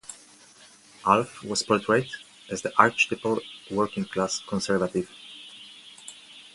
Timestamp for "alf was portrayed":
1.05-2.09